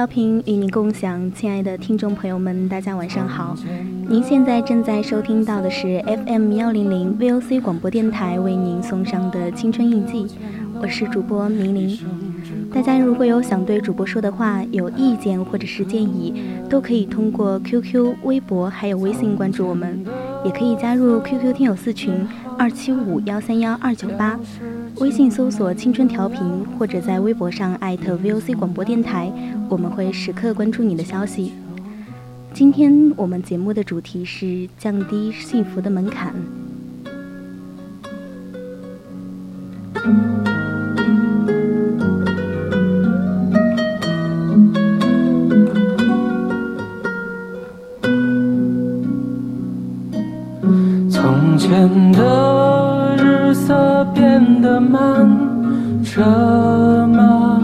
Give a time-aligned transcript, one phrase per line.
[0.00, 3.54] 调频与您共享，亲爱的听众朋友们，大家晚上好。
[4.08, 10.26] 您现在正在收听到的是 FM 幺零零 VOC 广播电台为您送上的青春印记，
[10.80, 11.98] 我是主播明玲。
[12.72, 20.02] 大家如果有想对主播说的话、有意见或者是建议，都可以通过 QQ、微博还有微信关注我们，
[20.46, 22.26] 也可以加入 QQ 听友四群
[22.56, 24.40] 二七五幺三幺二九八。
[25.00, 26.38] 微信搜索“青春调频”，
[26.78, 29.32] 或者在微博上艾特 VOC 广播电台，
[29.70, 31.54] 我们会时刻关注你的消息。
[32.52, 36.34] 今天我们节目的主题是降低幸福的门槛。
[54.04, 55.28] 变得慢，
[56.02, 57.60] 车马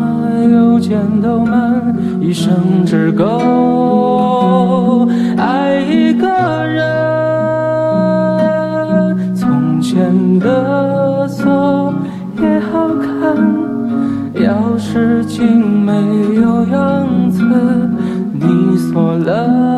[0.50, 6.28] 邮件都慢，一生只够爱一个
[6.66, 6.84] 人。
[9.34, 11.92] 从前的锁
[12.40, 13.36] 也好看，
[14.34, 15.92] 钥匙精没
[16.40, 17.42] 有样子，
[18.32, 19.75] 你锁了，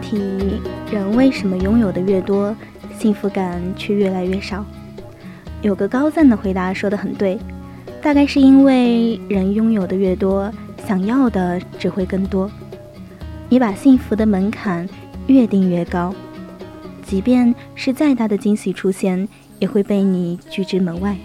[0.00, 2.54] 题：人为什么拥有的越多，
[2.98, 4.64] 幸福感却越来越少？
[5.62, 7.38] 有个高赞的回答说得很对，
[8.00, 10.50] 大概是因为人拥有的越多，
[10.86, 12.50] 想要的只会更多。
[13.48, 14.88] 你把幸福的门槛
[15.26, 16.14] 越定越高，
[17.02, 19.28] 即便是再大的惊喜出现，
[19.58, 21.16] 也会被你拒之门外。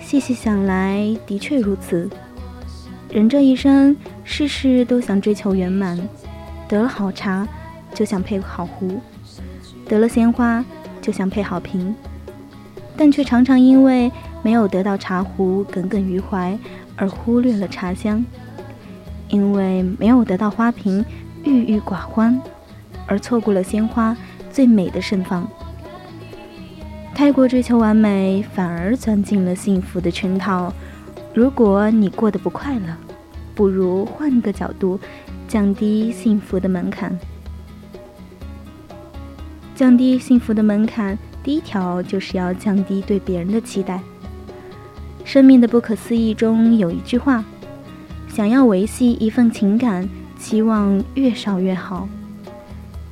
[0.00, 2.10] 细细想来，的确如此。
[3.10, 5.98] 人这一生，事事都想追求圆满，
[6.72, 7.46] 得了好茶
[7.92, 8.98] 就想配好壶，
[9.86, 10.64] 得了鲜花
[11.02, 11.94] 就想配好瓶，
[12.96, 14.10] 但却常常因为
[14.42, 16.58] 没有得到茶壶耿耿于怀，
[16.96, 18.24] 而忽略了茶香；
[19.28, 21.04] 因为没有得到花瓶
[21.44, 22.40] 郁郁寡欢，
[23.06, 24.16] 而错过了鲜花
[24.50, 25.46] 最美的盛放。
[27.14, 30.72] 太过追求完美，反而钻进了幸福的圈套。
[31.34, 32.96] 如果你过得不快乐，
[33.54, 34.98] 不如换个角度，
[35.52, 37.14] 降低幸福的门槛。
[39.74, 44.00] 降低幸福的门槛，第一条就是要降低对别人的期待。
[45.26, 47.44] 生命的不可思议中有一句话：
[48.30, 50.08] 想要维系一份情感，
[50.38, 52.08] 期望越少越好。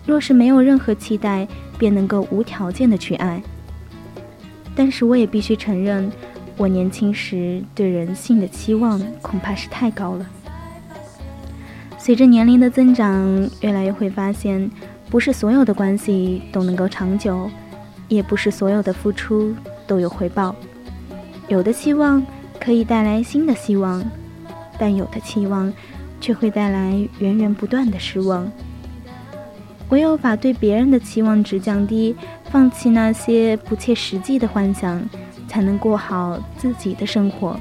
[0.06, 1.46] 若是没有任何期待，
[1.76, 3.42] 便能够无条件的去爱。
[4.75, 6.10] 但是我也必须承认。
[6.56, 10.26] 我年轻时对人性的期望恐怕是太高了。
[12.02, 14.70] 随着年龄的增长，越来越会发现，
[15.11, 17.49] 不是所有的关系都能够长久，
[18.08, 19.55] 也不是所有的付出
[19.87, 20.56] 都有回报。
[21.47, 22.25] 有的期望
[22.58, 24.02] 可以带来新的希望，
[24.79, 25.70] 但有的期望
[26.23, 28.50] 却会带来源源不断的失望。
[29.91, 35.06] 唯有把对别人的期望值降低，放弃那些不切实际的幻想，
[35.47, 37.61] 才能过好自己的生活。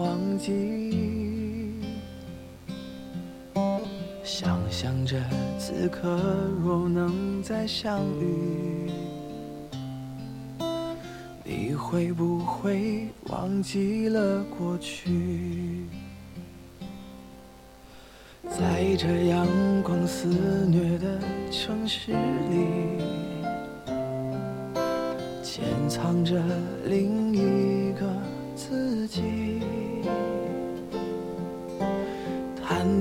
[0.00, 1.74] 忘记，
[4.24, 5.22] 想象着
[5.58, 6.18] 此刻
[6.64, 8.90] 若能再相遇，
[11.44, 15.84] 你会不会忘记了过去？
[18.48, 19.46] 在这阳
[19.82, 20.28] 光肆
[20.66, 21.20] 虐的
[21.50, 23.04] 城市里，
[25.42, 26.42] 潜藏着
[26.86, 28.10] 另一个
[28.56, 29.20] 自己。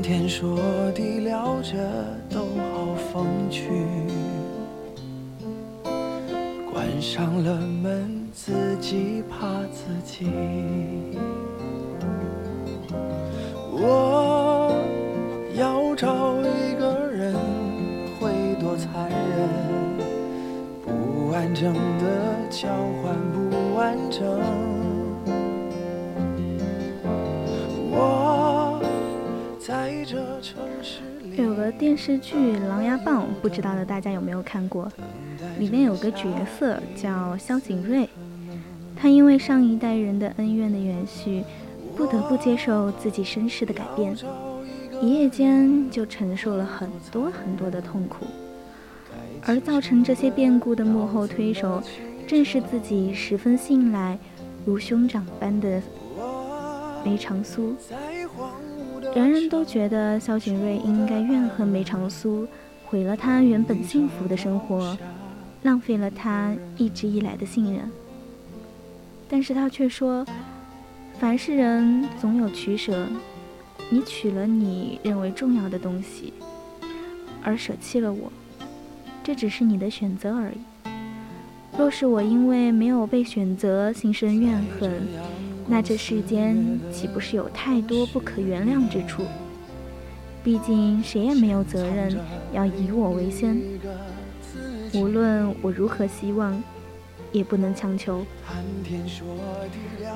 [0.02, 0.58] 天说
[0.96, 1.78] 地聊着
[2.30, 3.70] 都好风趣，
[6.72, 10.28] 关上了门自己怕自己。
[13.72, 14.74] 我
[15.56, 15.80] 要。
[16.00, 17.36] 找一个人
[18.18, 19.50] 会多残忍？
[20.82, 22.70] 不完整的交
[23.04, 24.69] 换不完整。
[31.36, 32.36] 有个电视剧
[32.68, 34.92] 《琅琊榜》，不知道的大家有没有看过？
[35.58, 36.28] 里面有个角
[36.58, 38.08] 色叫萧景睿，
[38.96, 41.44] 他因为上一代人的恩怨的延续，
[41.96, 44.16] 不得不接受自己身世的改变。
[45.02, 48.26] 一夜间就承受了很多很多的痛苦，
[49.46, 51.82] 而造成这些变故的幕后推手，
[52.28, 54.18] 正是自己十分信赖、
[54.66, 55.82] 如兄长般的
[57.06, 57.76] 梅长苏。
[59.16, 62.48] 人人都觉得萧景睿应该怨恨梅长苏，
[62.86, 64.96] 毁了他原本幸福的生活，
[65.64, 67.90] 浪费了他一直以来的信任。
[69.28, 70.26] 但是他却说，
[71.20, 73.08] 凡是人总有取舍。
[73.92, 76.32] 你取了你认为重要的东西，
[77.44, 78.32] 而舍弃了我，
[79.24, 80.58] 这只是你的选择而已。
[81.76, 85.08] 若是我因为没有被选择心生怨恨，
[85.70, 89.24] 那这世间岂不是有太多不可原谅之处？
[90.44, 92.18] 毕竟谁也没有责任
[92.52, 93.62] 要以我为先，
[94.94, 96.62] 无论我如何希望。
[97.32, 98.26] 也不能强求。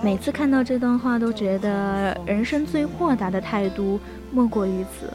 [0.03, 3.99] 每次看到这段话，都觉得人生最豁达的态度
[4.31, 5.13] 莫过于此：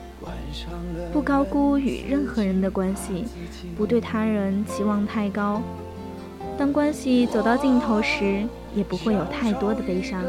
[1.12, 3.24] 不高估与任何人的关系，
[3.76, 5.60] 不对他人期望太高。
[6.58, 10.20] 当关系走到尽头时，也不会有太多的悲伤。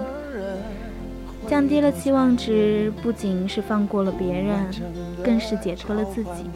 [1.47, 4.69] 降低了期望值，不仅是放过了别人，
[5.23, 6.47] 更是解脱了自己。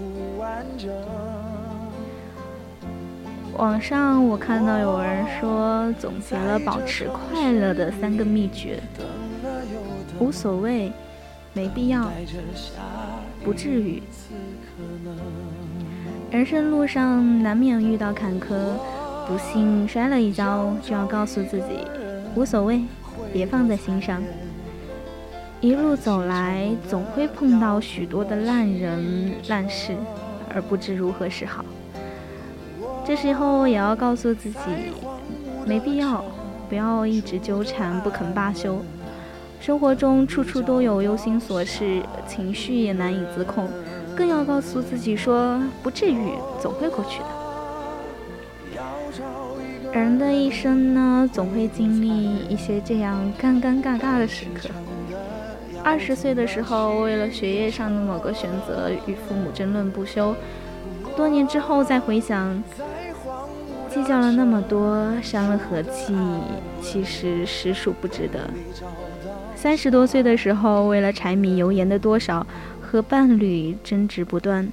[3.57, 8.79] 网上我看到有人说总结了保持快乐的三个秘诀：
[10.19, 10.91] 无所谓，
[11.53, 12.11] 没必要，
[13.43, 14.03] 不至于。
[16.29, 18.55] 人生路上难免遇到坎坷，
[19.27, 21.87] 不幸摔了一跤，就要告诉自己
[22.35, 22.81] 无所谓，
[23.31, 24.21] 别放在心上。
[25.61, 29.95] 一路走来，总会碰到许多的烂人烂事，
[30.53, 31.63] 而不知如何是好。
[33.05, 34.57] 这时候也要告诉自己，
[35.65, 36.23] 没必要，
[36.67, 38.77] 不要一直纠缠不肯罢休。
[39.61, 43.69] 生活中处处都有忧心琐事，情绪也难以自控，
[44.13, 47.42] 更要告诉自己说，不至于，总会过去的。
[49.93, 54.67] 人的一生呢，总会经历一些这样尴尴尬尬的时刻。
[55.83, 60.35] 二十岁的时候，为了学业上的某个选择与父母争论不休，
[61.15, 62.63] 多年之后再回想，
[63.87, 66.15] 计较了那么多，伤了和气，
[66.81, 68.49] 其实实属不值得。
[69.55, 72.47] 三十多岁的时候，为了柴米油盐的多少，
[72.81, 74.67] 和伴侣争执不断，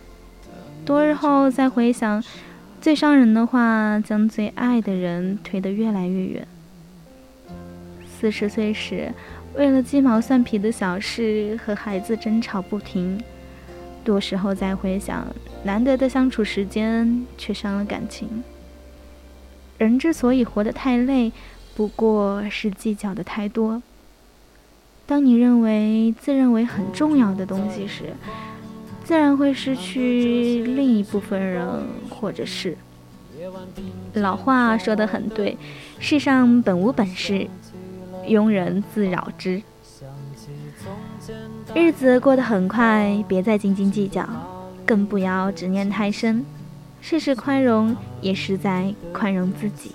[0.87, 2.25] 多日后再回想。
[2.81, 6.49] 最伤人的话，将最爱的人推得越来越远。
[8.09, 9.13] 四十岁时，
[9.55, 13.23] 为了鸡毛蒜皮的小事和孩子争吵不停，
[14.03, 15.27] 多时候再回想，
[15.63, 18.43] 难得的相处时间却伤了感情。
[19.77, 21.31] 人之所以活得太累，
[21.75, 23.83] 不过是计较的太多。
[25.07, 28.15] 当你认为自认为很重要的东西时，
[29.11, 31.67] 自然会失去另一部分人，
[32.09, 32.77] 或者是
[34.15, 35.59] 老话说得很对，
[35.99, 37.49] 世上本无本事，
[38.29, 39.61] 庸人自扰之。
[41.75, 44.25] 日子过得很快，别再斤斤计较，
[44.87, 46.47] 更不要执念太深。
[47.01, 49.91] 事事宽容，也是在宽容自己。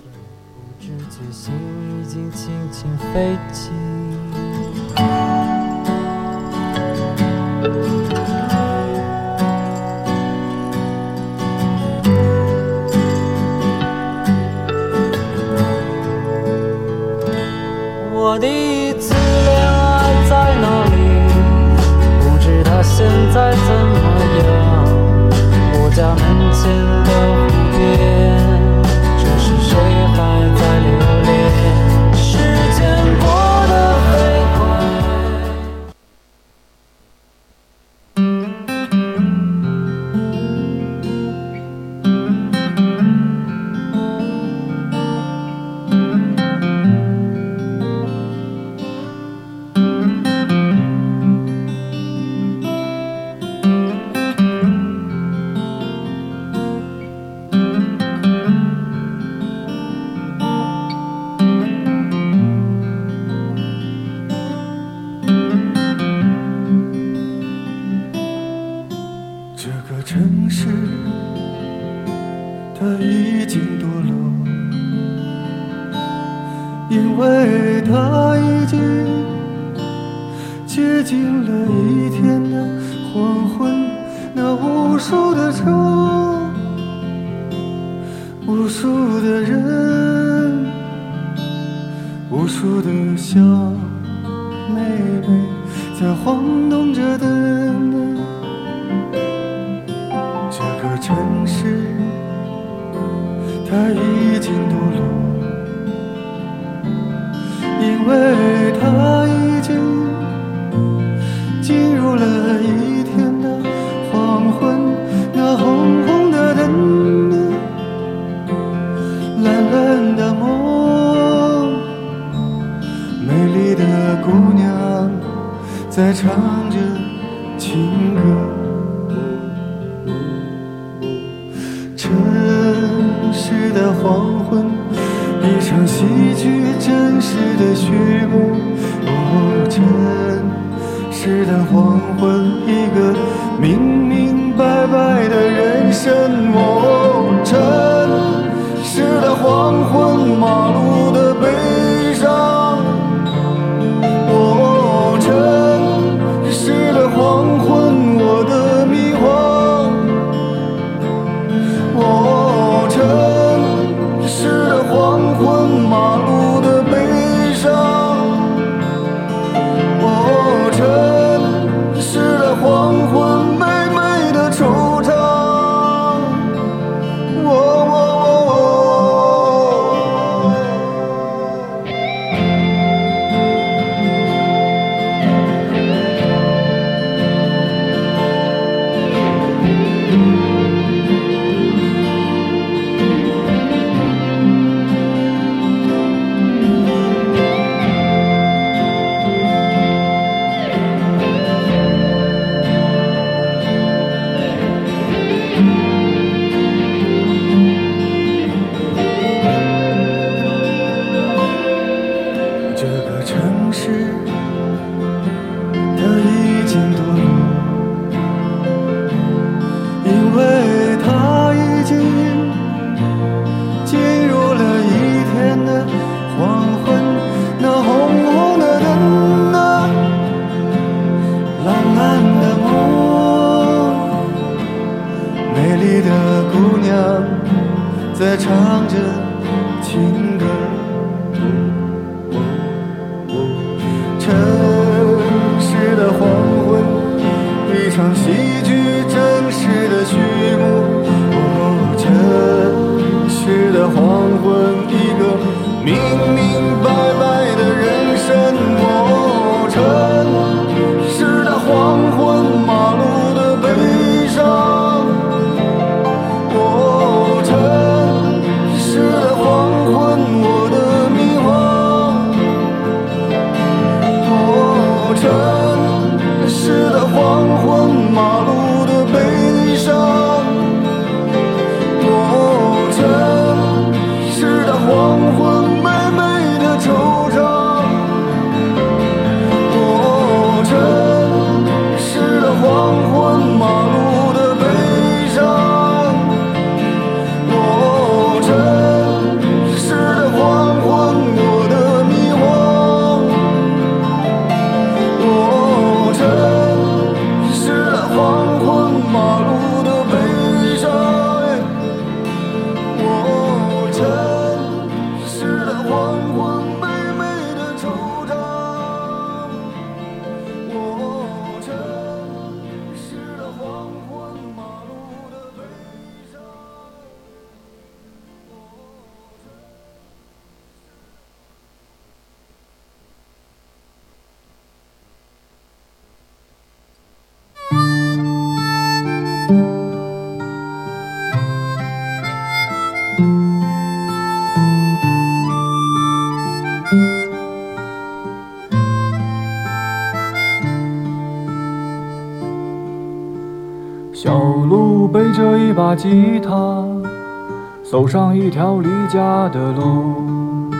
[358.06, 360.70] 走上一条离家的路。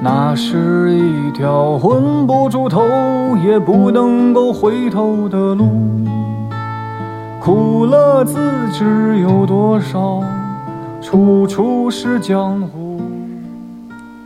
[0.00, 2.86] 那是一条混不住头，
[3.44, 5.66] 也不能够回头的路。
[7.40, 8.38] 苦乐自
[8.70, 10.22] 知有多少，
[11.02, 13.00] 处处是江湖。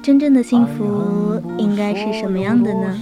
[0.03, 2.99] 真正的幸福应该是什么样的呢？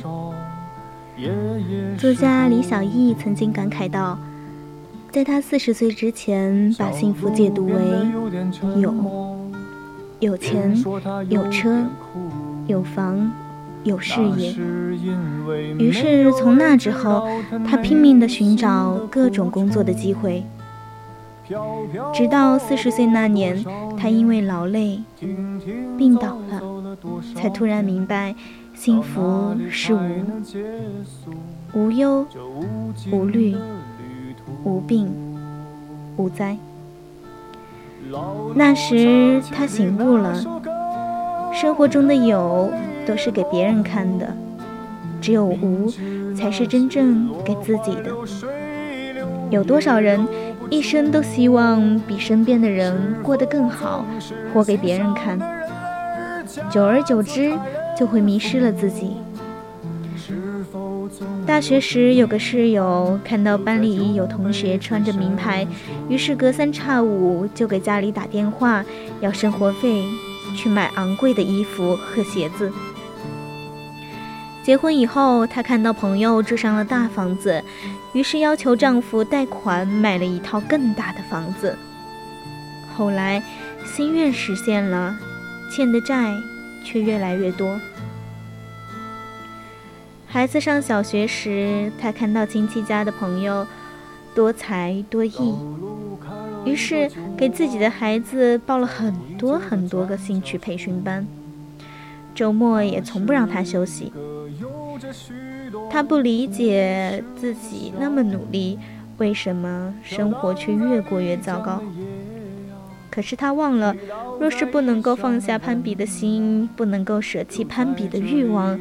[1.98, 4.16] 作家李小艺曾经感慨道，
[5.10, 7.72] 在他四十岁之前，把幸福解读为
[8.80, 8.94] 有
[10.20, 10.76] 有钱、
[11.28, 11.86] 有车、
[12.66, 13.32] 有房、
[13.84, 14.54] 有事业。
[15.78, 17.26] 于是从那之后，
[17.66, 20.44] 他拼命地寻找各种工作的机会，
[22.12, 23.64] 直到四十岁那年，
[23.96, 25.00] 他因为劳累
[25.96, 26.96] 病倒了，
[27.34, 28.34] 才突然明白，
[28.74, 30.00] 幸福是无
[31.72, 32.26] 无忧、
[33.10, 33.56] 无虑、
[34.64, 35.08] 无病、
[36.16, 36.56] 无灾。
[38.54, 40.34] 那时他醒悟了，
[41.52, 42.70] 生活中的有
[43.06, 44.34] 都是给别人看的，
[45.20, 45.92] 只有无
[46.34, 48.10] 才是真正给自己的。
[49.50, 50.26] 有多少人
[50.70, 54.04] 一生都希望比身边的人过得更好，
[54.52, 55.38] 活给别人看，
[56.70, 57.52] 久而久之
[57.96, 59.16] 就会迷失了自己。
[61.48, 65.66] 大学时有个室友看到班里有同学穿着名牌，
[66.06, 68.84] 于是隔三差五就给家里打电话
[69.22, 70.04] 要生活费，
[70.54, 72.70] 去买昂贵的衣服和鞋子。
[74.62, 77.64] 结婚以后，她看到朋友住上了大房子，
[78.12, 81.74] 于是要求丈夫贷款买了一套更大的房子。
[82.94, 83.42] 后来，
[83.86, 85.16] 心愿实现了，
[85.74, 86.34] 欠的债
[86.84, 87.80] 却越来越多。
[90.30, 93.66] 孩子上小学时，他看到亲戚家的朋友
[94.34, 95.54] 多才多艺，
[96.66, 101.26] 于是给自己的孩子报了很多很多个兴趣培训班，
[102.34, 104.12] 周末也从不让他休息。
[105.90, 108.78] 他不理解自己那么努力，
[109.16, 111.82] 为什么生活却越过越糟糕？
[113.10, 113.94] 可是他忘了，
[114.38, 118.78] 若是不能够放下攀比的心，不能够舍弃攀比的欲望，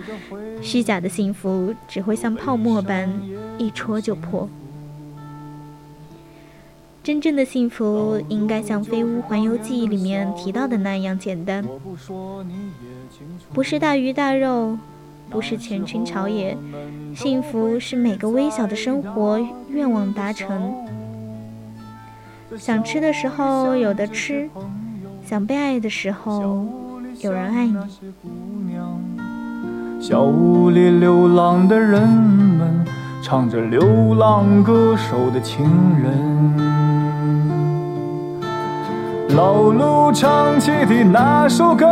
[0.62, 3.10] 虚假的幸福只会像泡沫般
[3.58, 4.50] 一戳就破。
[7.04, 11.66] 真正的幸福应该像《飞屋环游记》里面提到的那样简单，
[13.54, 14.78] 不是大鱼大肉，
[15.30, 16.58] 不是前军朝野，
[17.16, 20.76] 幸福是每个微小的生活愿望达成。
[22.56, 24.50] 想吃的时候有的吃，
[25.26, 26.66] 想被爱的时候
[27.20, 27.76] 有人爱你。
[30.00, 32.86] 小屋里流浪的人们，
[33.22, 35.66] 唱着流浪歌手的情
[36.00, 36.08] 人。
[39.36, 41.86] 老路唱起的那首歌，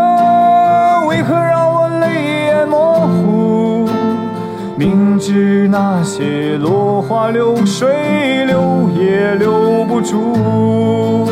[1.09, 3.89] 为何让我泪眼模糊？
[4.77, 11.25] 明知那些落花流水留也留不住，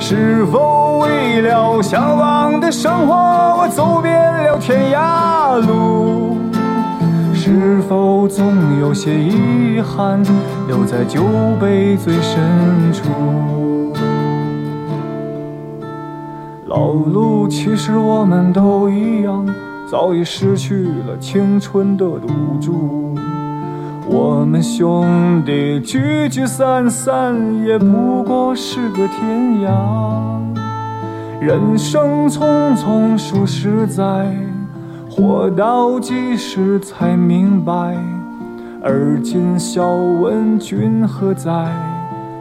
[0.00, 6.36] 是否为了向往的生活，我走遍了天涯路？
[7.32, 10.20] 是否总有些遗憾
[10.66, 11.22] 留在酒
[11.60, 12.42] 杯最深
[12.92, 13.94] 处？
[16.66, 19.46] 老路，其实我们都一样，
[19.88, 22.28] 早已失去了青春的赌
[22.60, 23.14] 注。
[24.08, 29.70] 我们兄弟聚聚散散，也不过是个天涯。
[31.40, 34.34] 人生匆匆数十载，
[35.08, 37.96] 活到几时才明白？
[38.82, 41.50] 而今笑问君何在？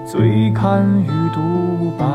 [0.06, 2.06] 醉看鱼独白。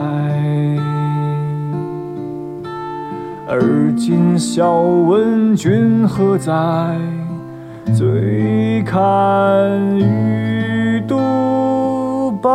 [3.53, 6.53] 而今笑问君何在？
[7.93, 8.97] 醉看
[9.99, 12.49] 鱼独白。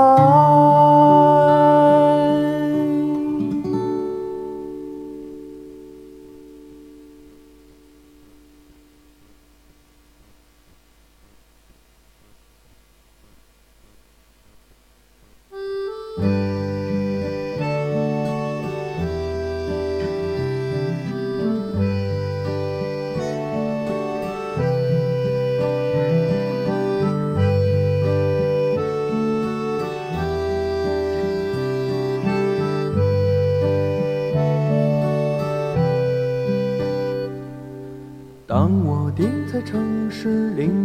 [39.65, 40.84] 城市另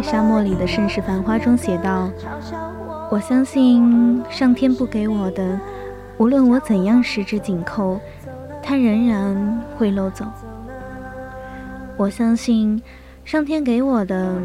[0.02, 2.10] 《沙漠里的盛世繁花》中写道
[3.10, 5.60] ：“我相信上天不给我的，
[6.16, 8.00] 无论我怎样十指紧扣，
[8.62, 10.24] 它仍然会漏走。
[11.96, 12.80] 我相信
[13.24, 14.36] 上天给我的。”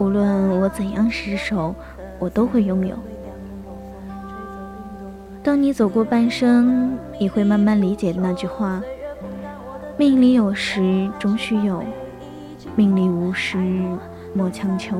[0.00, 1.74] 无论我怎样失手，
[2.18, 2.96] 我都会拥有。
[5.44, 8.82] 当你走过半生，你会慢慢理解那句话：
[9.96, 11.84] 命里有时终须有，
[12.74, 13.58] 命里无时
[14.34, 14.96] 莫强求。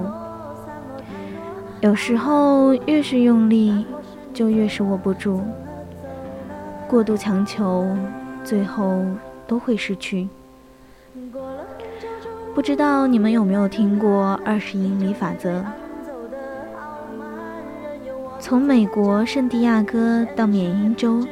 [1.81, 3.85] 有时候越是用力，
[4.33, 5.41] 就越是握不住。
[6.89, 7.87] 过度强求，
[8.45, 9.05] 最后
[9.47, 10.29] 都会失去。
[12.55, 15.65] 不知道你们有没有听过二十英里法则？
[18.39, 21.27] 从美国圣地亚哥到缅因州，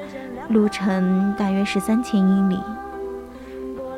[0.49, 2.59] 路程大约是三千英里。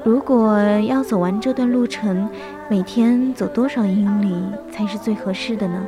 [0.05, 2.29] 如果要走完这段路程，
[2.73, 4.35] 每天走多少英里
[4.71, 5.85] 才是最合适的呢？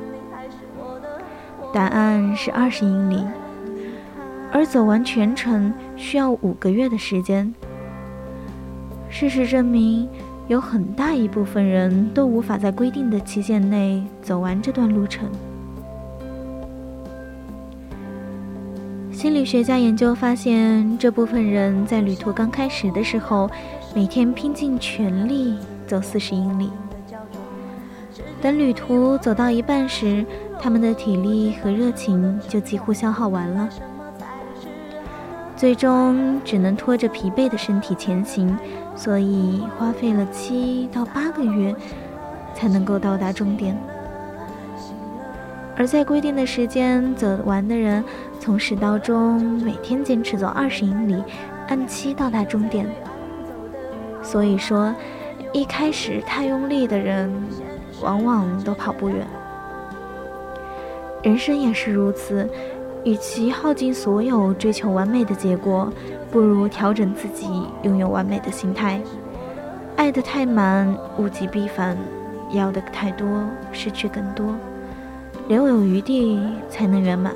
[1.72, 3.24] 答案是二十英里，
[4.52, 7.54] 而走完全程需要五个月的时间。
[9.08, 10.06] 事实证明。
[10.46, 15.26] 有很大一部分人都无法在规定的期限内走完这段路程。
[19.10, 23.50] 心理学家研究发现，这部分人在旅途刚开始的时候，
[23.94, 25.56] 每天拼尽全力
[25.94, 26.72] 走四十英里。
[28.42, 30.26] 等旅途走到一半时，
[30.60, 33.68] 他们的体力和热情就几乎消耗完了，
[35.56, 38.58] 最终只能拖着疲惫的身体前行。
[38.96, 41.72] 所以花费了七到八个月
[42.54, 43.76] 才能够到达终点，
[45.76, 48.04] 而在规定的时间走完的人，
[48.40, 51.22] 从始到终每天坚持走二十英里，
[51.68, 52.84] 按期到达终点。
[54.22, 54.94] 所以说，
[55.54, 57.32] 一开始太用力的人，
[58.02, 59.24] 往往都跑不远。
[61.22, 62.50] 人生也是如此，
[63.04, 65.92] 与其耗尽所有追求完美的结果。
[66.32, 67.46] 不如调整自己，
[67.82, 69.00] 拥有完美的心态。
[69.94, 71.96] 爱得太满，物极必反；
[72.50, 73.24] 要的太多，
[73.70, 74.56] 失去更多。
[75.46, 77.32] 留有余地，才能圆满。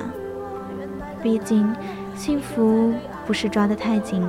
[1.23, 1.73] 毕竟，
[2.15, 2.91] 幸福
[3.25, 4.21] 不是抓得太紧，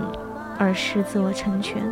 [0.56, 1.82] 而是自我成全。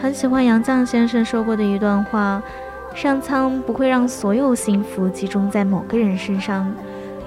[0.00, 2.42] 很喜欢杨绛先生说过的一段话：
[2.94, 6.72] 上苍不会让所有幸福集中在某个人身上。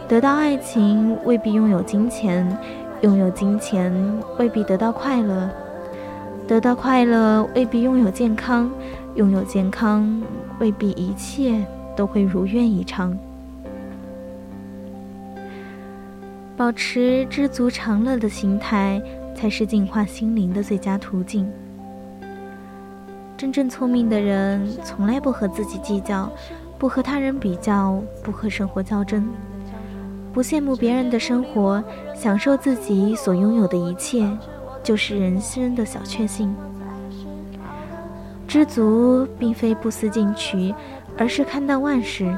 [0.07, 2.57] 得到爱情，未必拥有金钱。
[3.01, 3.93] 拥有金钱
[4.39, 5.47] 未必得到快乐，
[6.47, 8.71] 得到快乐未必拥有健康，
[9.15, 10.23] 拥有健康
[10.57, 11.63] 未必一切
[11.95, 13.15] 都会如愿以偿。
[16.57, 18.99] 保持知足常乐的心态，
[19.35, 21.47] 才是净化心灵的最佳途径。
[23.43, 26.31] 真正聪明的人，从来不和自己计较，
[26.79, 29.27] 不和他人比较，不和生活较真。
[30.31, 31.83] 不羡慕别人的生活，
[32.15, 34.25] 享受自己所拥有的一切，
[34.81, 36.55] 就是人生的小确幸。
[38.47, 40.73] 知足并非不思进取，
[41.17, 42.33] 而是看淡万事；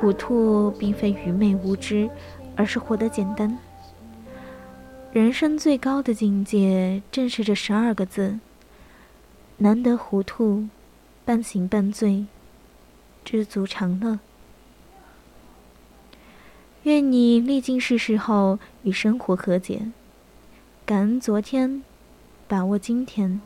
[0.00, 2.08] 糊涂并非愚昧无知，
[2.56, 3.54] 而是活得简单。
[5.12, 8.38] 人生最高的境界，正是这十二个字：
[9.58, 10.66] 难得糊涂，
[11.24, 12.26] 半醒半醉，
[13.24, 14.18] 知足常乐。
[16.82, 19.90] 愿你历尽世事后与生活和解，
[20.84, 21.82] 感恩昨天，
[22.46, 23.40] 把握今天，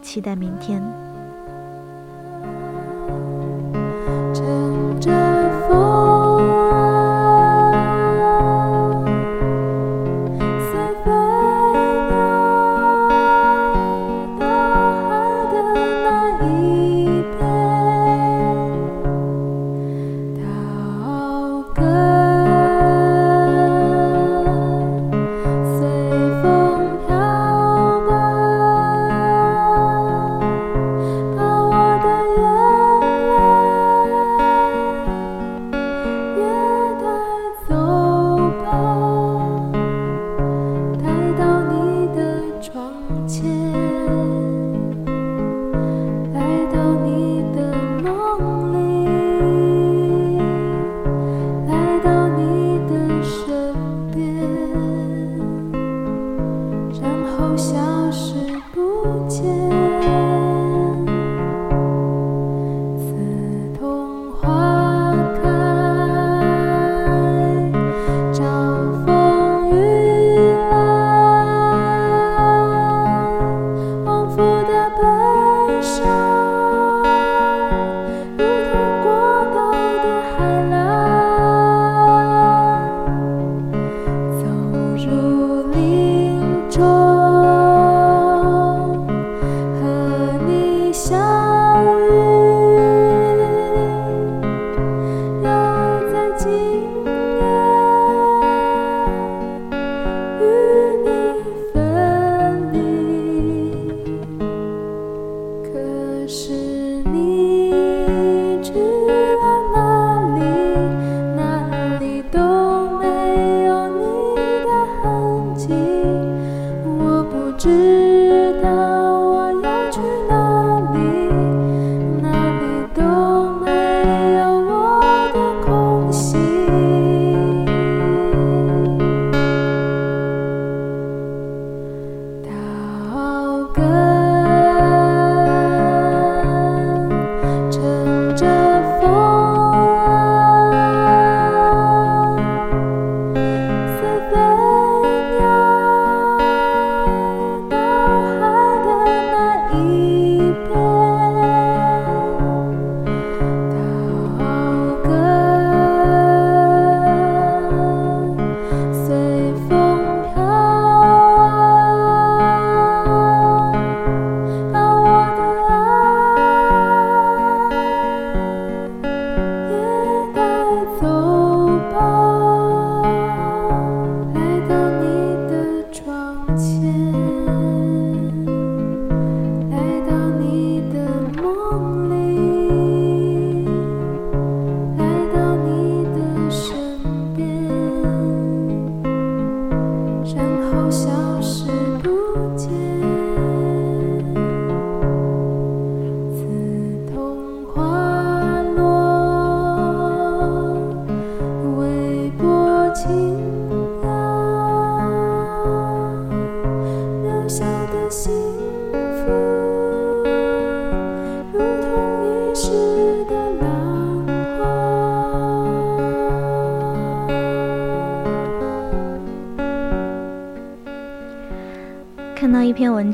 [0.00, 0.82] 期待明天。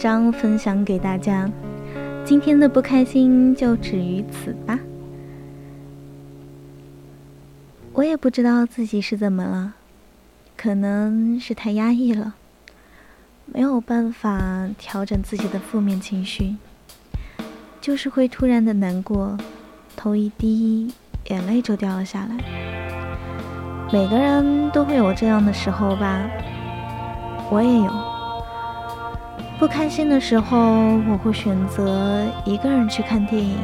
[0.04, 1.50] 章分享给大家，
[2.26, 4.78] 今天的不开心就止于此吧。
[7.94, 9.76] 我也不知道自己是怎么了，
[10.58, 12.34] 可能是太压抑了，
[13.46, 16.56] 没有办法调整自己的负面情绪，
[17.80, 19.38] 就是会突然的难过，
[19.96, 20.92] 头一低，
[21.30, 23.88] 眼泪就掉了下来。
[23.90, 26.28] 每个人都会有这样的时候吧，
[27.50, 28.03] 我也有。
[29.58, 30.58] 不开心的时候，
[31.08, 33.56] 我会选择一个人去看电影，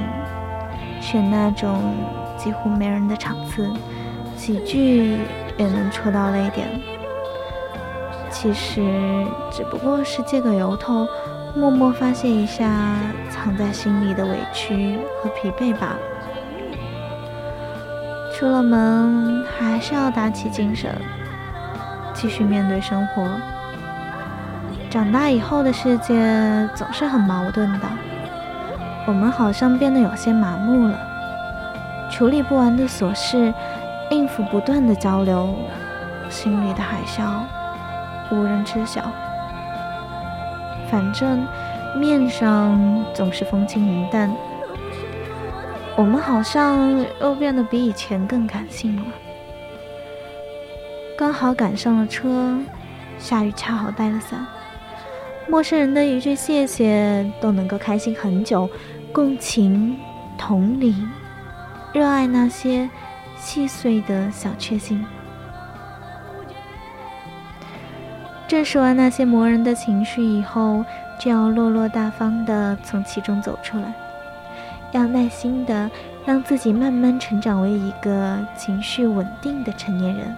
[1.00, 1.94] 选那种
[2.38, 3.68] 几乎没人的场次，
[4.36, 5.18] 几句
[5.58, 6.68] 也能戳到泪点。
[8.30, 8.80] 其实
[9.50, 11.06] 只不过是借个由头，
[11.54, 12.94] 默默发泄一下
[13.28, 15.98] 藏在心里的委屈和疲惫罢了。
[18.32, 20.94] 出了门还是要打起精神，
[22.14, 23.28] 继续面对生活。
[24.90, 27.86] 长大以后的世界总是很矛盾的，
[29.06, 30.98] 我们好像变得有些麻木了，
[32.10, 33.54] 处理不完的琐事，
[34.10, 35.54] 应付不断的交流，
[36.28, 37.22] 心里的海啸
[38.32, 39.00] 无人知晓。
[40.90, 41.46] 反正
[41.96, 44.28] 面上总是风轻云淡，
[45.94, 49.04] 我们好像又变得比以前更感性了。
[51.16, 52.58] 刚好赶上了车，
[53.20, 54.44] 下雨恰好带了伞。
[55.50, 58.70] 陌生人的一句谢谢都能够开心很久，
[59.12, 59.98] 共情、
[60.38, 60.94] 同理、
[61.92, 62.88] 热爱那些
[63.36, 65.04] 细碎的小确幸。
[68.46, 70.84] 正视完那些磨人的情绪以后，
[71.18, 73.92] 就要落落大方的从其中走出来，
[74.92, 75.90] 要耐心的
[76.24, 80.32] 让自己慢慢成长为一个情绪稳定的成年人。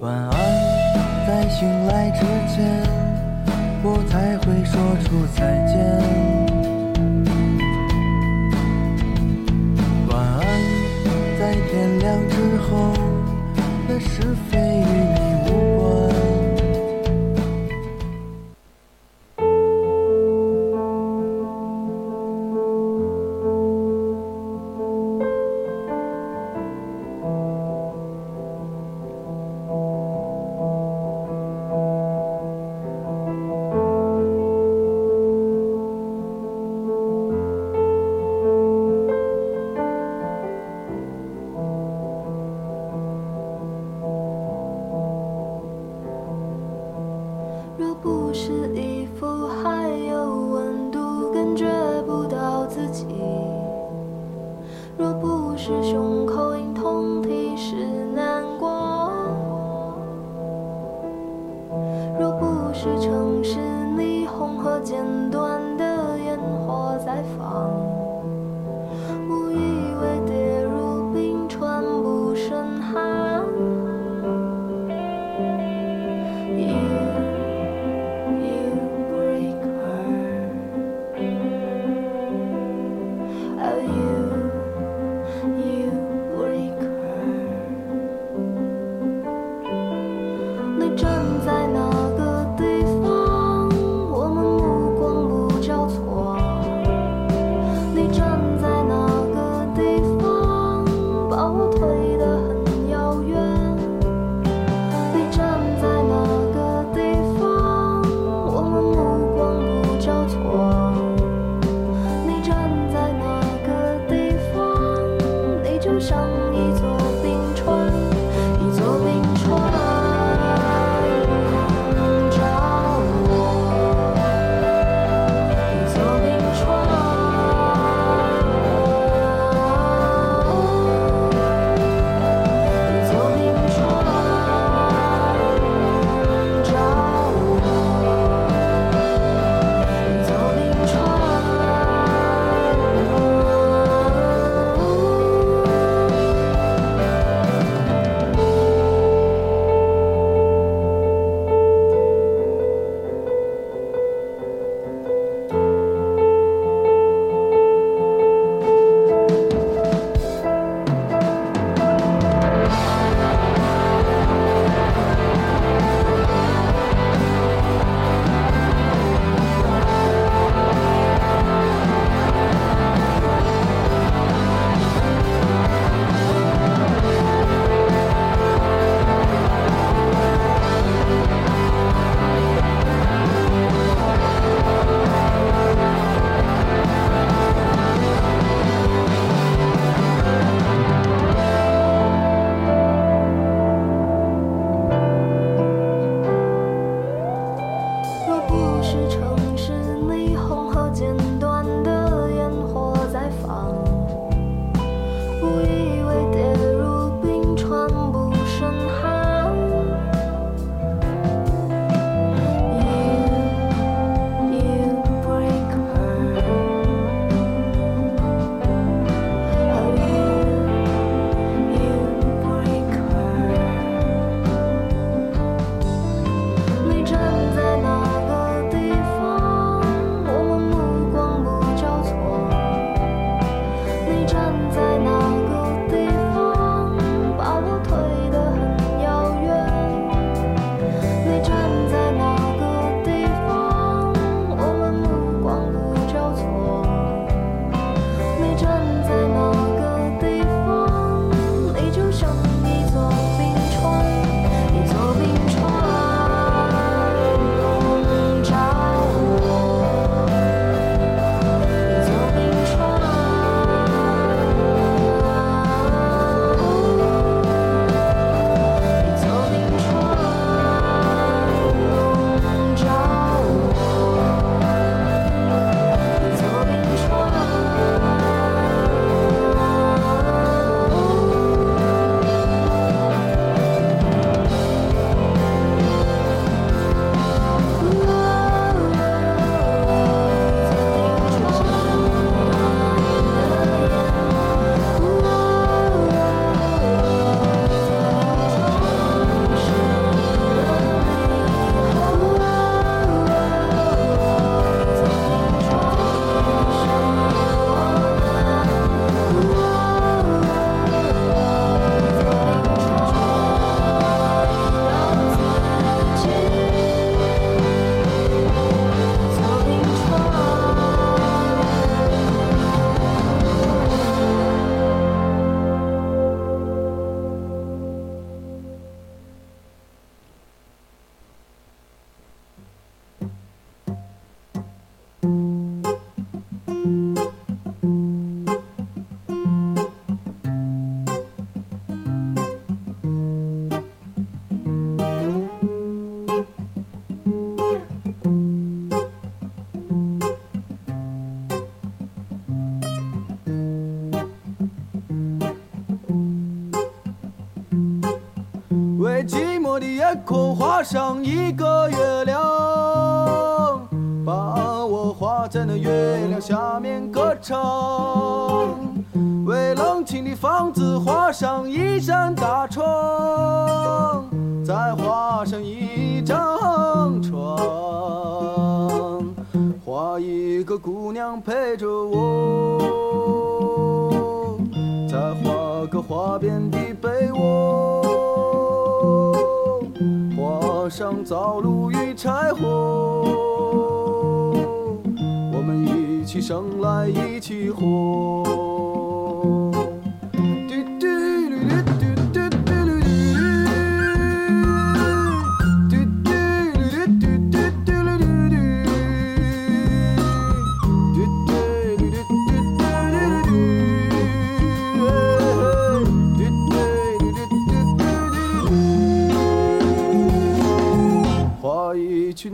[0.00, 0.32] 晚安
[1.26, 2.20] 在醒来之
[2.54, 2.82] 前
[3.82, 5.74] 我才会说出再见。
[10.08, 10.40] 晚安
[11.40, 12.92] 在天亮之后
[13.88, 14.84] 那是非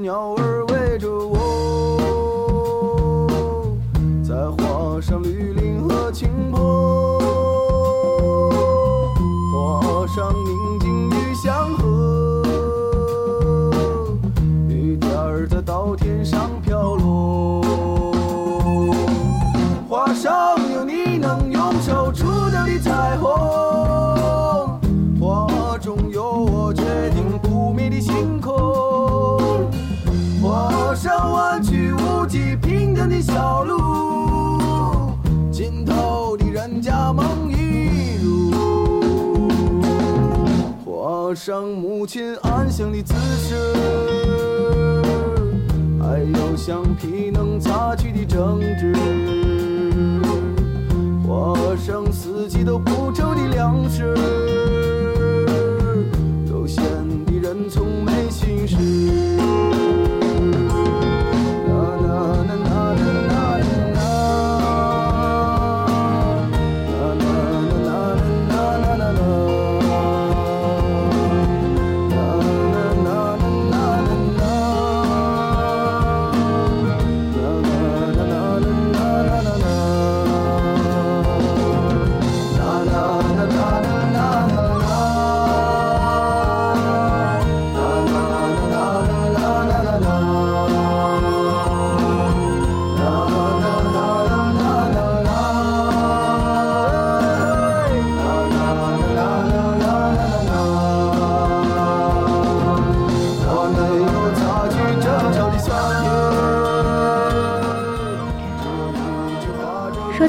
[0.05, 1.39] 鸟儿围着我，
[4.23, 7.19] 再画上绿林和青坡，
[9.51, 10.54] 画上你
[33.09, 35.13] 的小路，
[35.51, 38.51] 尽头的人家梦一如。
[40.85, 45.03] 画上母亲安详的姿势，
[46.01, 48.95] 还有橡皮能擦去的争执。
[51.27, 54.15] 画上四季都不愁的粮食，
[56.49, 56.83] 悠闲
[57.27, 58.77] 的人从没心事。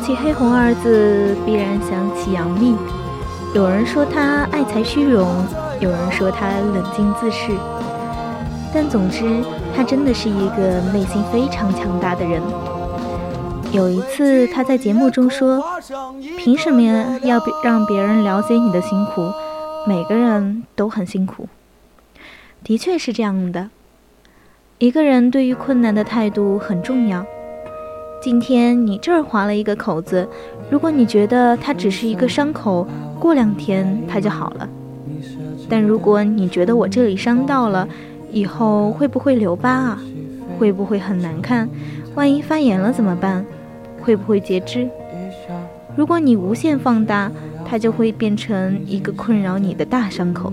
[0.06, 2.78] 起黑红二字，必然想起杨幂。
[3.56, 5.44] 有人说她爱才虚荣，
[5.80, 7.58] 有人说她冷静自恃。
[8.72, 9.44] 但总之，
[9.76, 12.40] 她真的是一个内心非常强大的人。
[13.72, 15.60] 有一次，她在节目中说
[16.38, 16.84] ：“凭什么
[17.24, 19.32] 要让别人了解你的辛苦？
[19.88, 21.48] 每个人都很辛苦。”
[22.64, 23.72] 的确是这样的。
[24.78, 27.26] 一个人对于困难的态度很重要。
[28.26, 30.28] 今天你这儿划了一个口子，
[30.68, 32.88] 如果你觉得它只是一个伤口，
[33.20, 34.68] 过两天它就好了。
[35.70, 37.88] 但如果你觉得我这里伤到了，
[38.32, 40.02] 以后会不会留疤啊？
[40.58, 41.70] 会不会很难看？
[42.16, 43.46] 万一发炎了怎么办？
[44.02, 44.90] 会不会截肢？
[45.96, 47.32] 如果你无限放大，
[47.64, 50.52] 它就会变成一个困扰你的大伤口。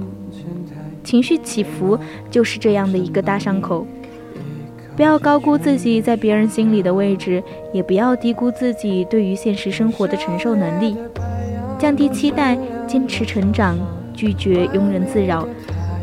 [1.02, 1.98] 情绪起伏
[2.30, 3.86] 就是这样的一个大伤口。
[4.94, 10.96] 不要高估自己在别人心里的位置，也不要低估自己对于现实生活的承受能力。
[11.78, 13.76] 降低期待，坚持成长，
[14.14, 15.48] 拒绝庸人自扰，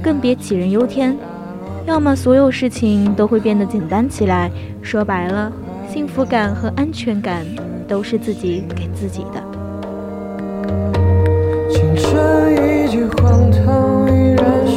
[0.01, 1.15] 更别杞人忧天。
[1.85, 4.51] 要么所有事情都会变得简单起来。
[4.81, 5.51] 说白了，
[5.87, 7.45] 幸福感和安全感
[7.87, 9.41] 都是自己给自己的。
[11.69, 14.67] 青春一句荒唐，依然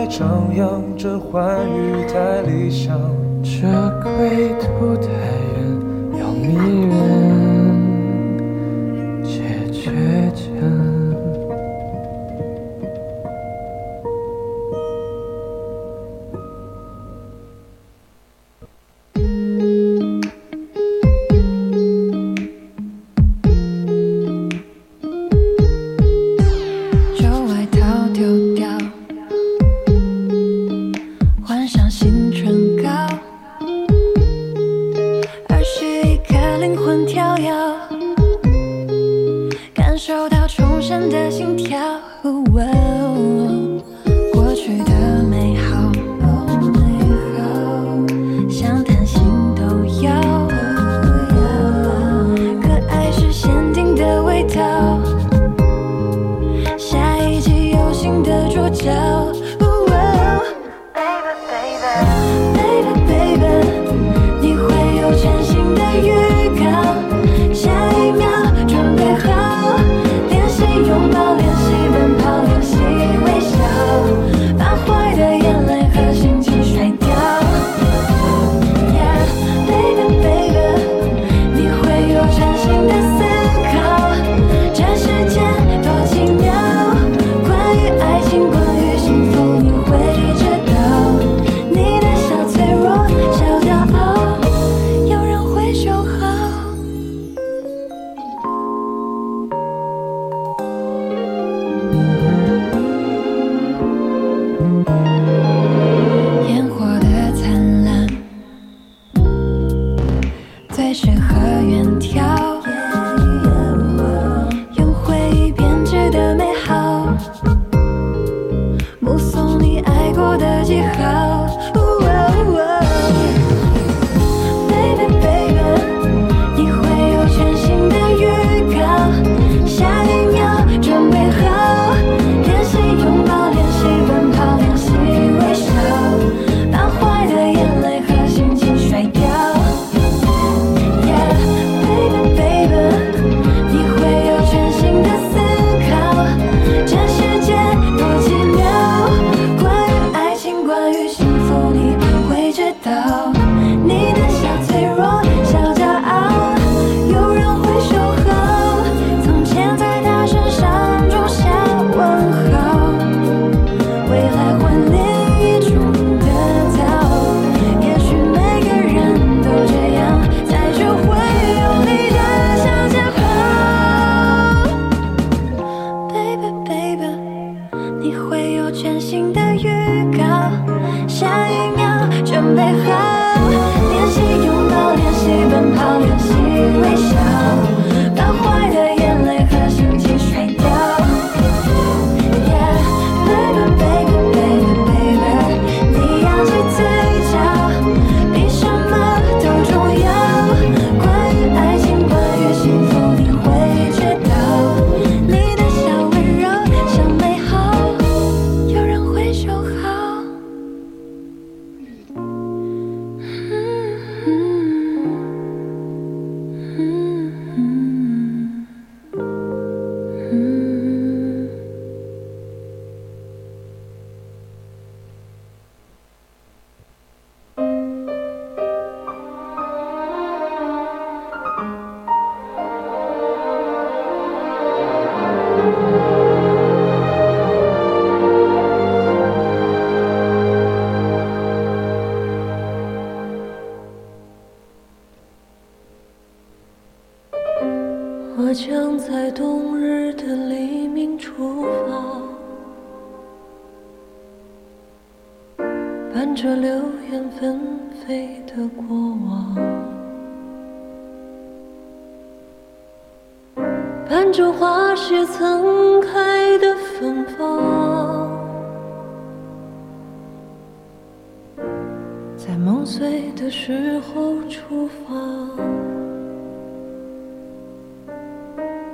[0.00, 2.98] 太张扬这欢愉太理想。
[3.44, 3.68] 这
[4.00, 6.54] 归途太远要迷
[6.86, 6.89] 人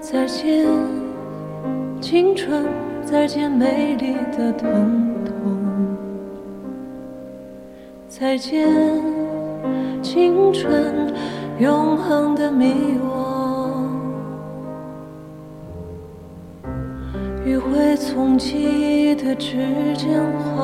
[0.09, 0.65] 再见，
[2.01, 2.65] 青春，
[3.05, 5.35] 再见美丽的疼痛。
[8.09, 8.69] 再见，
[10.01, 11.13] 青春，
[11.59, 13.89] 永恒的迷惘。
[17.45, 19.57] 余晖从记忆的指
[19.97, 20.63] 尖滑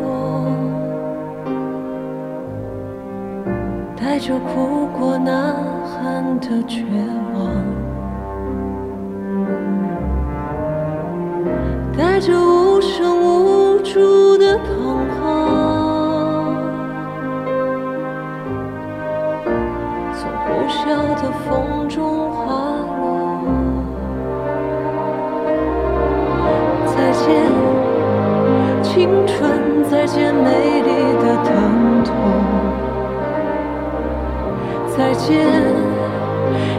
[0.00, 0.46] 落，
[3.94, 6.84] 带着哭过呐喊的绝
[7.34, 7.52] 望，
[12.18, 15.22] 带着无声无助的彷徨。
[20.12, 20.80] 从呼啸
[21.14, 22.42] 的风中滑
[22.98, 23.46] 落，
[26.86, 27.24] 再见
[28.82, 29.38] 青春，
[29.88, 30.90] 再见美丽
[31.22, 32.12] 的疼痛，
[34.88, 35.46] 再见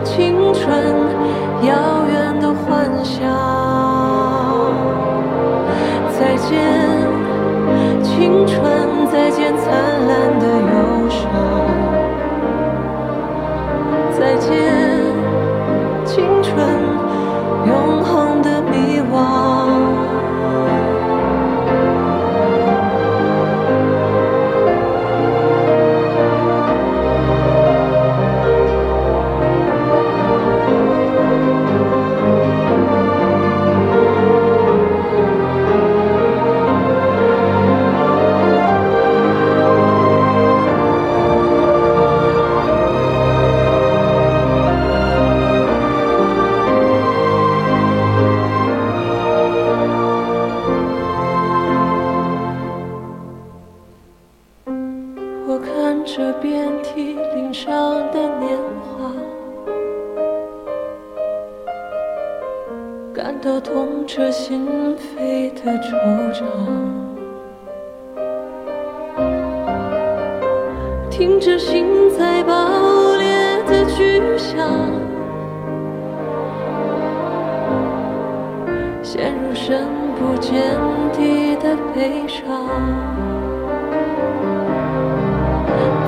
[0.03, 0.67] 青春
[1.61, 1.73] 遥
[8.49, 9.67] 青春，再见灿
[10.07, 11.21] 烂的忧伤。
[14.17, 14.47] 再见，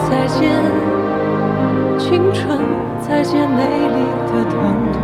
[0.09, 0.49] 再见
[1.97, 2.59] 青春，
[2.99, 4.53] 再见美丽的疼
[4.91, 4.99] 痛；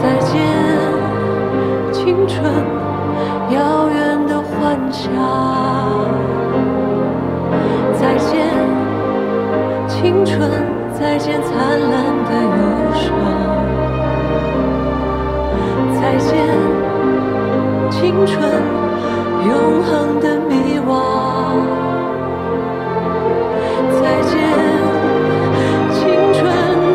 [0.00, 0.32] 再见
[1.92, 2.44] 青春，
[3.50, 5.10] 遥远的幻想；
[7.94, 8.32] 再见
[9.88, 10.50] 青春，
[10.92, 11.92] 再见灿烂
[12.26, 12.58] 的忧
[12.94, 13.04] 伤。
[15.94, 16.83] 再见。
[17.96, 18.42] 青春
[19.46, 20.90] 永恒的迷惘
[23.92, 24.32] 再见
[25.92, 26.02] 青
[26.34, 26.42] 春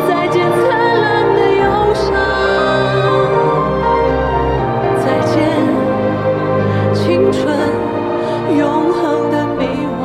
[0.06, 0.60] 再见灿
[1.00, 2.04] 烂的忧伤
[4.98, 5.32] 再见
[6.92, 7.40] 青春
[8.58, 9.64] 永恒的迷
[10.02, 10.04] 惘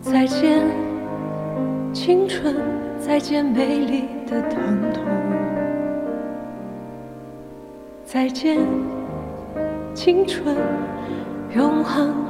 [0.00, 0.62] 再见
[1.92, 2.54] 青春
[3.00, 4.07] 再见美丽。
[8.10, 8.56] 再见
[9.94, 10.56] 青春
[11.54, 12.27] 永恒。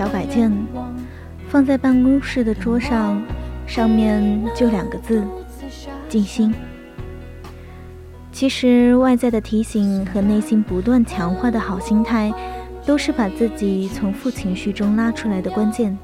[0.00, 0.50] 小摆件，
[1.50, 3.22] 放在办公室的桌上，
[3.66, 5.22] 上面就两个字：
[6.08, 6.54] 静心。
[8.32, 12.32] 其实外在的提醒和内心不断强化的好心态，
[12.86, 15.98] 都是把自己从负情绪中拉出来的关键。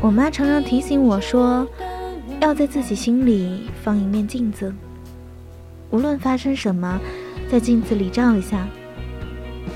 [0.00, 1.68] 我妈常常提醒我说，
[2.40, 4.74] 要在自己心里放一面镜子，
[5.90, 6.98] 无论发生什么，
[7.50, 8.66] 在镜子里照一下，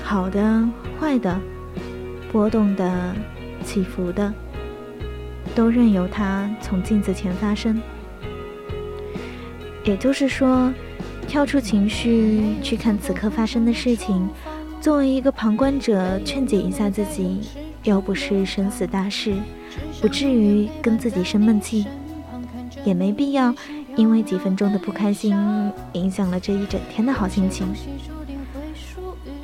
[0.01, 0.67] 好的、
[0.99, 1.39] 坏的、
[2.31, 3.15] 波动的、
[3.63, 4.33] 起伏的，
[5.55, 7.81] 都任由它从镜子前发生。
[9.83, 10.71] 也就是说，
[11.27, 14.29] 跳出情绪去看此刻发生的事情，
[14.81, 17.41] 作为一个旁观者，劝解一下自己，
[17.83, 19.33] 又不是生死大事，
[20.01, 21.85] 不至于跟自己生闷气，
[22.83, 23.55] 也没必要
[23.95, 25.33] 因为几分钟的不开心，
[25.93, 27.67] 影响了这一整天的好心情。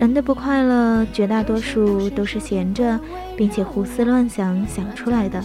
[0.03, 2.99] 人的不快乐，绝大多数都是闲着，
[3.37, 5.41] 并且胡思乱想想出来的。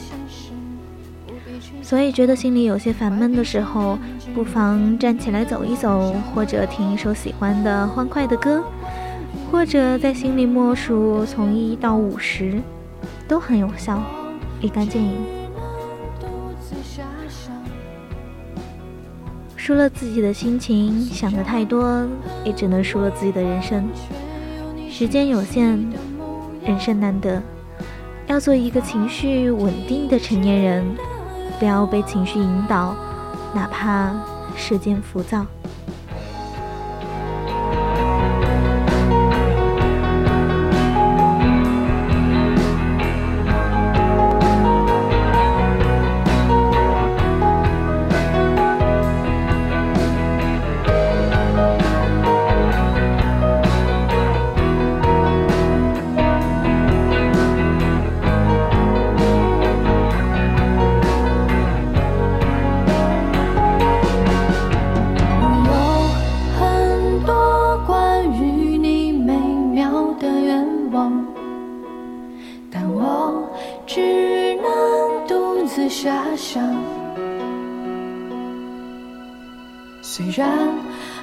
[1.81, 3.97] 所以，觉得心里有些烦闷的时候，
[4.35, 8.65] 不妨站起来走一走，或者听一首喜欢的欢快的歌，
[9.49, 12.61] 或者在心里默数从一到五十，
[13.29, 14.03] 都很有效，
[14.61, 15.15] 立竿见影。
[19.55, 22.05] 输了自己的心情，想的太多，
[22.43, 23.89] 也只能输了自己的人生。
[24.99, 25.79] 时间有限，
[26.65, 27.41] 人生难得，
[28.27, 30.85] 要做一个情绪稳定的成年人。
[31.61, 32.97] 不要被情绪引导，
[33.55, 34.13] 哪怕
[34.57, 35.47] 世间浮躁。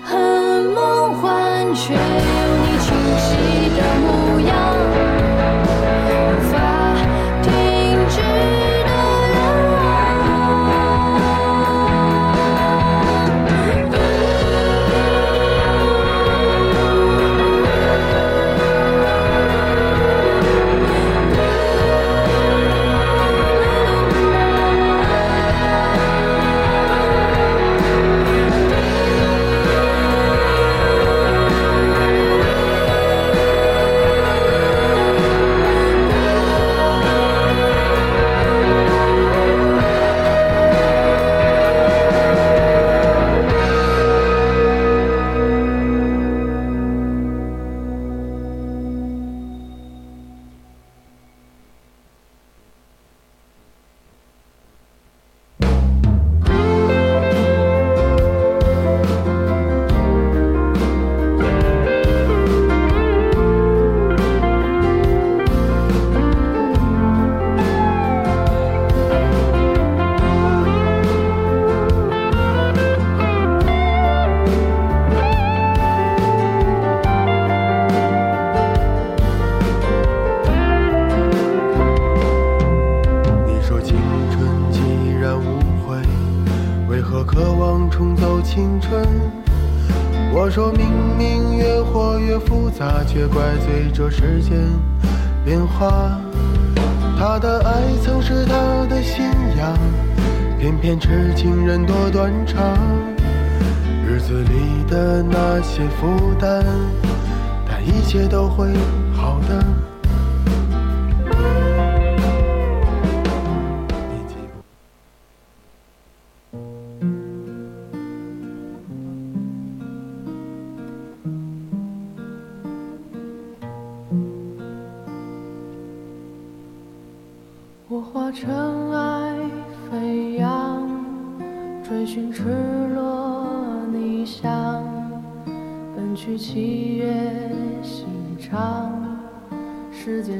[0.08, 0.16] 很
[0.66, 4.55] 梦幻却有你清晰的模样。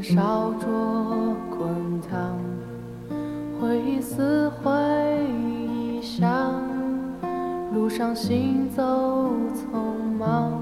[0.08, 2.38] 烧灼滚烫，
[3.60, 6.54] 回忆撕毁臆想，
[7.74, 8.84] 路上行走
[9.56, 10.62] 匆忙，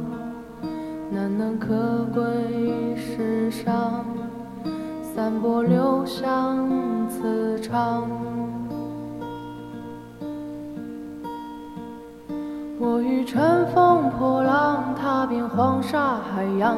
[1.12, 4.06] 难能可贵世上，
[5.02, 6.66] 散播留香
[7.10, 8.08] 磁场。
[12.80, 16.78] 我欲乘风破浪，踏遍黄沙海洋，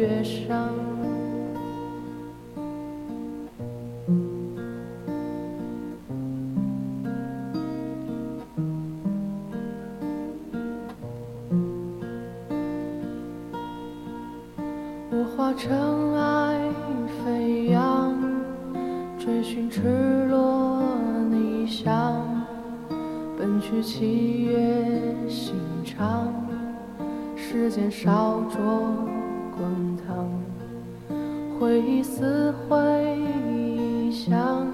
[0.00, 0.72] 月上。
[15.10, 15.70] 我化尘
[16.14, 16.70] 埃
[17.22, 18.16] 飞扬，
[19.18, 19.82] 追寻赤
[20.30, 20.82] 裸
[21.30, 22.24] 逆翔，
[23.36, 24.80] 奔去七月。
[27.36, 29.09] 时间烧灼，
[31.60, 32.80] 回忆似回
[34.10, 34.66] 响，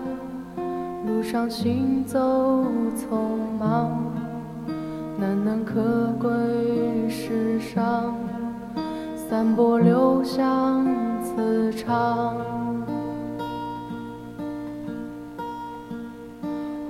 [1.05, 2.17] 路上行走
[2.95, 3.91] 匆忙，
[5.19, 5.83] 难能可
[6.21, 6.31] 贵
[7.09, 8.15] 世上，
[9.17, 10.87] 散播留香
[11.25, 12.37] 磁场。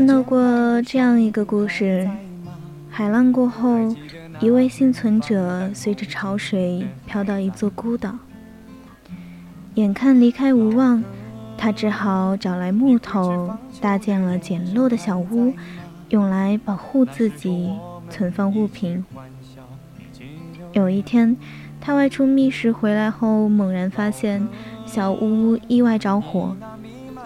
[0.00, 2.08] 看到过这样一个故事：
[2.88, 3.94] 海浪过后，
[4.40, 8.14] 一位幸存者随着潮水飘到一座孤岛，
[9.74, 11.04] 眼看离开无望，
[11.58, 15.52] 他只好找来木头，搭建了简陋的小屋，
[16.08, 17.70] 用来保护自己，
[18.08, 19.04] 存放物品。
[20.72, 21.36] 有一天，
[21.78, 24.48] 他外出觅食回来后，猛然发现
[24.86, 26.56] 小屋意外着火，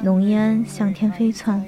[0.03, 1.65] 浓烟向天飞窜。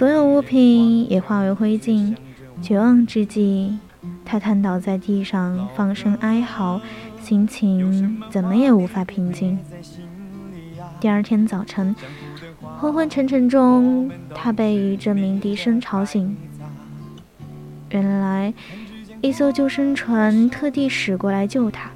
[0.00, 2.16] 所有物品也化为灰烬，
[2.62, 3.76] 绝望之际，
[4.24, 6.80] 他瘫倒在地上，放声哀嚎，
[7.20, 9.58] 心情怎么也无法平静。
[11.00, 11.94] 第二天早晨，
[12.78, 16.34] 昏昏沉沉中，他被一阵鸣笛声吵醒。
[17.90, 18.54] 原来，
[19.20, 21.90] 一艘救生船特地驶过来救他。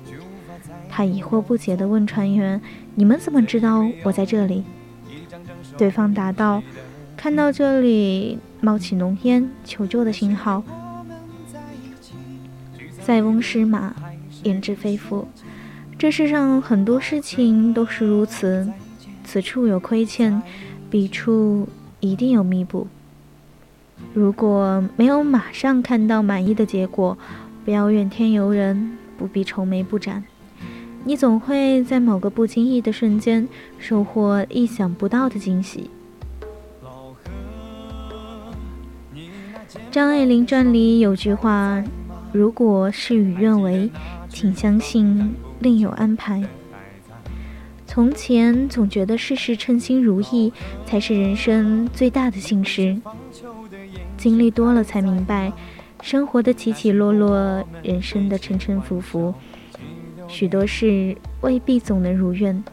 [0.91, 2.61] 他疑惑不解地问船员
[2.95, 4.63] ：“你们怎么知道我在这里？”
[5.79, 6.63] 对方答道。
[7.25, 10.63] 看到这里冒起浓烟，求救的信号。
[13.01, 13.97] 塞翁失马，
[14.43, 15.27] 焉知非福。
[15.99, 18.71] 这世上很多事情都是如此，
[19.25, 20.43] 此处有亏欠，
[20.91, 21.67] 彼处
[22.01, 22.89] 一定有弥补。
[24.13, 27.17] 如果没有马上看到满意的结果，
[27.65, 30.23] 不要怨天尤人，不必愁眉不展。
[31.05, 33.49] 你总会在某个不经意的瞬间，
[33.79, 35.89] 收获意想不到的惊喜。
[39.95, 41.81] 张爱玲传里有句话
[42.35, 43.89] ：“如果事与愿违，
[44.29, 46.43] 请相信另有安排。”
[47.87, 50.53] 从前总觉得事事称心如意
[50.85, 53.01] 才是人生最大的幸事，
[54.17, 55.53] 经历多了才明白，
[56.03, 59.33] 生活的起起落落，人生的沉沉浮浮，
[60.27, 62.65] 许多事未必总能如愿。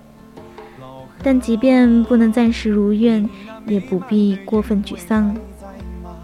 [1.21, 3.29] 但即便不能暂时如愿，
[3.67, 5.37] 也不必过分沮丧。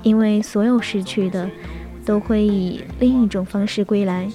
[0.07, 1.49] 因为所有失去的，
[2.05, 4.25] 都会以另一种方式归来，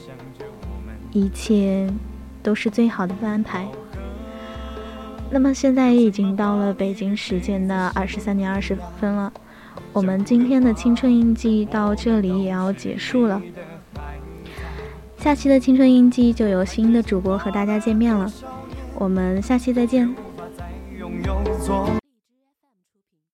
[1.12, 1.90] 一切
[2.42, 3.66] 都是最好的安排。
[5.30, 9.32] 那么现在已经到了北京时间的二十三点二十分了，
[9.94, 13.40] 我们今天的青春印记到这里也要结束了。
[15.16, 18.30] 下期的青春印记就有新的主播和大家见面了，
[18.96, 20.14] 我们下期再见。